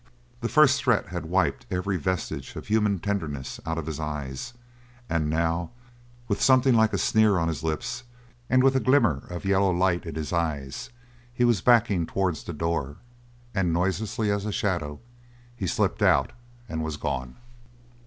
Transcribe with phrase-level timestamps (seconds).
[0.39, 4.55] The first threat had wiped every vestige of human tenderness out of his eyes,
[5.07, 5.69] and now,
[6.27, 8.01] with something like a sneer on his lips,
[8.49, 10.89] and with a glimmer of yellow light in his eyes,
[11.31, 12.95] he was backing towards the door,
[13.53, 14.99] and noiselessly as a shadow
[15.55, 16.31] he slipped out
[16.67, 17.35] and was gone.